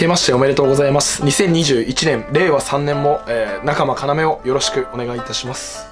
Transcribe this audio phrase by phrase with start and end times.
[0.00, 1.22] けましておめでとうございます。
[1.22, 5.89] 2021年令和3年も、えー、仲間要をよろしくお願いいたします。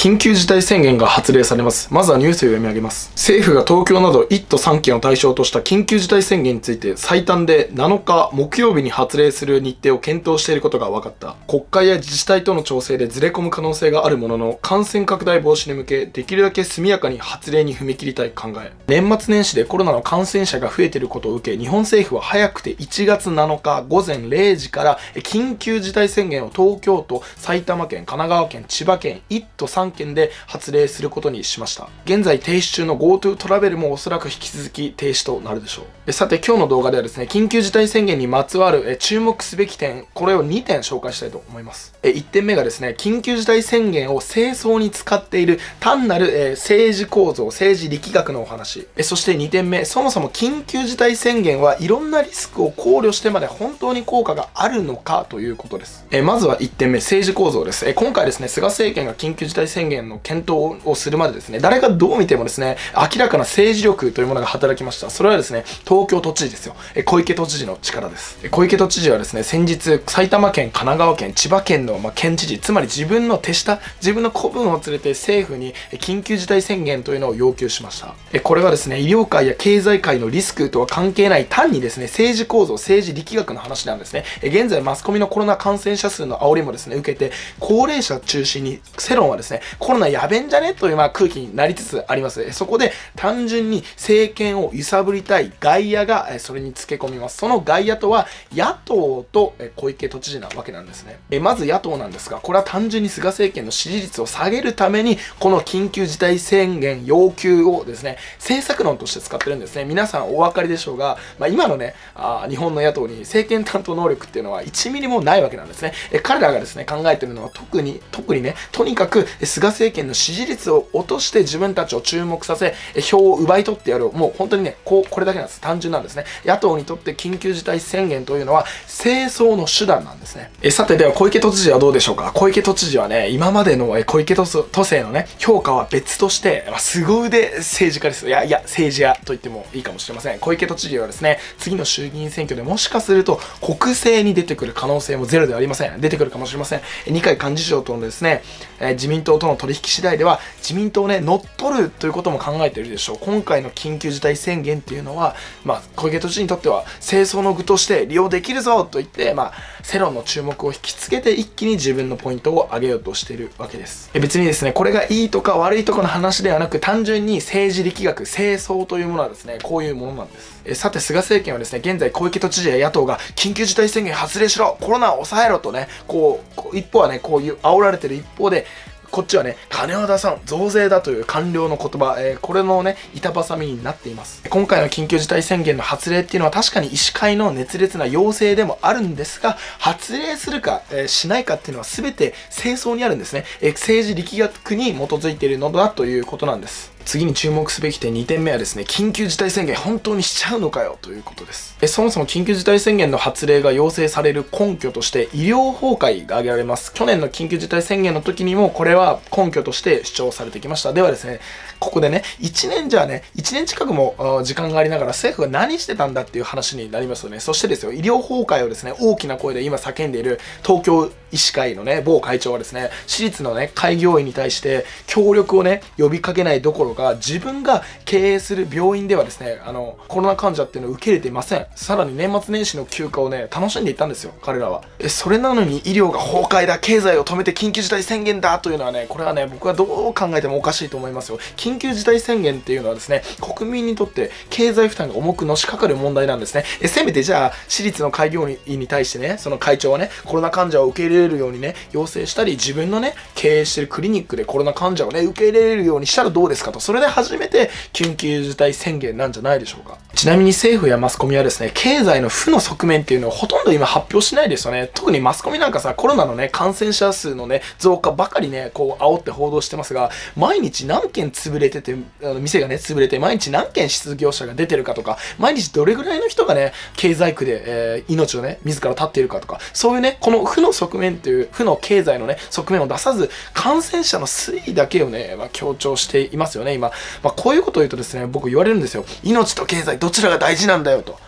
[0.00, 1.92] 緊急事態宣言が発令されます。
[1.92, 3.10] まずはニュースを読み上げます。
[3.16, 11.34] 政府が東京など1都3県を対象とした緊急事態宣言について最短で7日木曜日に発令する日程を検討していることが分かった。
[11.48, 18.70] 国会や自治体との調整でずれ込む可能性があるものの、感染拡大防止に向け、できるだけ速やかに発令に踏み切りたい考え。
[18.86, 31.88] 年末年始でコロナの感染者が増えていることを受け、日本政府は早くて1月7日午前0時から緊急事態宣言を東京都、埼玉県、神奈川県、千葉県1都3県で発令することにしました。
[32.04, 36.12] 現在停止中の GoTo トラベルもおそらく引き続き停止となるでしょう。
[36.12, 41.94] さて今日の動画ではですね、緊急事態宣言にまつわる注目すべき点、これを2点紹介したいと思います。
[42.02, 48.86] 1点目がですね、緊急事態宣言を清掃に使っている単なる政治構造、政治力学のお話。
[49.02, 56.04] そして2点目、そもそも緊急事態宣言はいろんなリスクを考慮してまで本当に効果があるのかということです。
[56.24, 57.92] まずは1点目、政治構造です。
[57.94, 65.08] 今回ですね、菅政権が緊急事態宣宣言の検討をするまでですね、誰がどう見てもですね、明らかな政治力というものが働きました。
[65.08, 66.74] それはですね、東京都知事ですよ。
[66.96, 68.38] え小池都知事の力です。
[68.50, 78.16] 小池都知事はですね、先日、埼玉県、神奈川県、千葉県の、まあ、県知事、つまり自分の手下、自分の子分を連れて政府に緊急事態宣言というのを要求しました。
[78.32, 84.24] えこれはですね、医療界や経済界のリスクとは関係ない単にですね、政治構造、政治力学の話なんですね。
[84.42, 90.74] え現在、マスコミのコロナ感染者数の煽りもですね、受けて、高齢者中心に、世論はですね、コロナやべんじゃね？
[90.74, 92.52] というまあ空気になりつつあります。
[92.52, 97.38] そこで単純に政権を揺さぶりたい外野がそれにつけ込みます。
[97.38, 101.18] その外野とは野党と小池都知事なわけなんですね。
[101.40, 109.84] まず野党なんですが、これは単純に菅政権の支持率を下げるために、この緊急事態宣言要求をですね、政策論として使ってるんですね。
[109.84, 115.92] 皆さんお分かりでしょうが、まあ、今のねあ、日本の野党に政権担当能力っていうのは1ミリもないわけなんですね。
[116.22, 119.26] 彼らがですね、考えてるのは特に、特にね、とにかく
[119.58, 124.10] 菅政権の支持率を落として自分たちを注目させ、票を奪い取ってやる。
[124.12, 125.60] もう本当にね、こう、これだけなんです。
[125.60, 126.24] 単純なんですね。
[126.44, 130.52] 野党にとって緊急事態宣言というのは、清掃の手段なんですね。
[130.62, 132.30] えさて、では小池都知事はどうでしょうか？
[132.32, 138.28] 小池都知事はね、今までの小池都政のね、評価は別として、まあ、凄腕政治家です。
[138.28, 140.38] いや、いや、政治家と言ってもいいかもしれません。
[140.38, 146.00] 小池都知事はですね、次の衆議院選挙でもしかすると、国政に出てくる可能性もゼロではありません。
[146.00, 146.80] 出てくるかもしれません。
[147.08, 148.42] 二階幹事長とのですね、
[148.78, 153.18] え自民党との取引次第では、自民党をね、乗っ取るということも考えているでしょう。
[153.20, 164.10] 今回の緊急事態宣言っていうのは、まあ、小池都知事にとっては、清掃の具として利用できるぞと言って、まあ、世論の注目を引きつけて一気に自分のポイントを上げようとしているわけです。
[164.12, 170.58] 別にですね、これがいいとか悪いとかの話ではなく、単純に政治力学、清掃というものはですね、こういうものなんです。
[170.64, 176.42] えさて、菅政権はですね、現在小池都知事や野党が緊急事態宣言発令しろコロナを抑えろとね、こ
[176.72, 178.66] う、一方はね、こういう煽られてる一方で、
[179.10, 184.42] こっちはね、金を出さん、増税だという官僚の言葉、えー、これのね、板挟みになっています。
[184.48, 193.44] 今回の緊急事態宣言の発令っていうのは確かに医師会の熱烈な要請でもあるんですが、発令するか、えー、しないかっていうのは全て清掃にあるんですね。
[193.60, 196.97] えー、政治力学に基づいているのだということなんです。
[197.08, 201.74] 次に注目すべき点2点目はですね、緊急事態宣言本当にしちゃうのかよということです。
[201.80, 206.92] えそもそも緊急事態宣言の発令が要請される根拠として医療崩壊が挙げられます。
[206.92, 210.92] 去年の緊急事態宣言の時にもこれは根拠として主張されてきました。
[210.92, 211.40] ではですね、
[211.78, 217.40] ここでね、1年じゃあね、1年近くも時間がありながら政府が何してたんだっていう話になりますよね。
[217.40, 231.66] そしてですよ、医療崩壊をですね、大きな声で今叫んでいる東京医師会のね、某会長はですね、私立のね、開業医に対して協力をね、呼びかけないどころか、自分が経営する病院ではですね、あの、コロナ患者っていうのを受け入れていません。
[231.74, 234.82] さらに年末年始の休暇をね、楽しんでいたんですよ、彼らは。
[234.98, 241.38] え、それなのに医療が崩壊だ、経済を止めて緊急事態宣言だというのはね、これはね、僕はどう考えてもおかしいと思いますよ。
[241.56, 246.64] 緊急事態宣言っていうのはですね、国民にとって経済負担が重くのしかかる問題なんですね。
[246.80, 256.80] え、せめてじゃあ、私立の開業医に対してね、その会長はね、コロナ患者を受け入れれるようにね、要請したり、自分のね、経営してるクリニックでコロナ患者をね、受け入れるようにしたらどうですかと。
[256.80, 259.98] それで初めて緊急事態宣言なんじゃないでしょうか。
[260.14, 264.90] ちなみに政府やマスコミはですね、経済の負の側面っていうのをほとんど今発表しないですよね。
[264.92, 286.90] 特にマスコミなんかさ、コロナのね、感染者数のね、増加ばかりね、こう、煽って報道してますが、毎日何件潰れてて、あの店がね、潰れて、毎日何件失業者が出てるかとか、毎日どれぐらいの人がね、経済区で、えー、命をね、自ら絶っているかとか、そういうね、この負の側面っていう、負の経済のね、側面を出さず、感染者の推移だけをね、まあ、強調していますよね、今。
[287.22, 289.04] まあ、こういうことを言うとですね、僕言われるんですよ。
[289.22, 291.18] 命と経済どちらが大事なんだよと。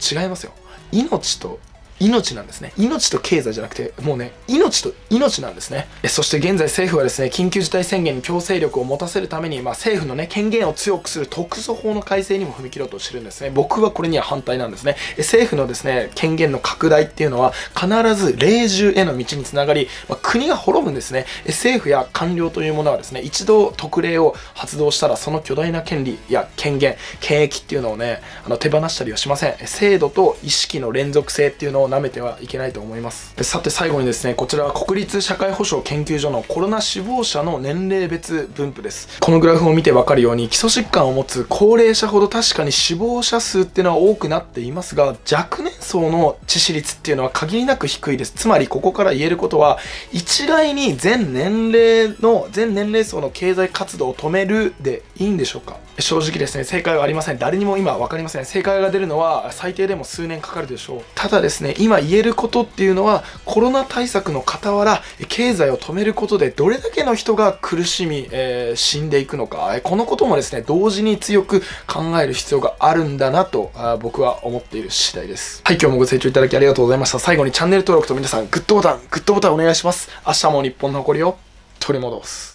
[0.00, 0.52] 違いますよ
[0.92, 1.58] 命と
[2.00, 2.72] 命なんですね。
[2.78, 5.86] 命と経済じゃなくて、もうね、命と命なんですね。
[6.08, 13.50] そして現在政府はですね、緊急事態宣言に強制力を持たせるために、まあ、政府のね、権限を強くする特措法の改正にも踏み切ろうとしてるんですね。
[13.50, 14.96] 僕はこれには反対なんですね。
[15.18, 21.26] 政府のですね、権限の拡大っていうのは、必ず霊獣への道につながり、まあ、国が滅ぶんですね。
[21.46, 29.54] 政府や官僚というものはですね、一度特例を発動したら、その巨大な権利や権限、権益っていうのをね、あの手放したりはしません。
[29.66, 33.34] 制度と意識の連続性っていうのを舐めてはいけないと思います。
[33.42, 39.20] さて最後にですねこちらは国立社会保障研究所のコロナ死亡者の年齢別分布です。
[39.20, 48.32] このグラフを見てわかるように基礎疾患を持つ高齢者ほど確かに死亡者数っていうのは多くなっていますが若年層の致死率っていうのは限りなく低いです。
[48.32, 49.78] つまりここから言えることは
[50.12, 55.76] 一概に全年齢の全年齢層の経済活動を止めるでいいんでしょうか？
[56.00, 57.38] 正直ですね正解はありません。
[57.38, 58.44] 誰にも今分かりません。
[58.44, 61.02] 正解が出るのは最低でも数年かかるでしょう。
[61.14, 75.60] ただですね今言えることっていうのはコロナ対策の傍ら経済を止めることでどれだけの人が苦しみ、えー、死んでいくのかこのこともですね同時に強く考える必要があるんだなとあ僕は思っている次第です。
[75.64, 77.18] はい今日もご清聴いただきありがとうございました。
[77.18, 80.08] 最後にチャンネル登録と皆さんグッドボタングッドボタンお願いします。
[80.26, 81.36] 明日も日本の誇りを
[81.78, 82.48] 取り戻す。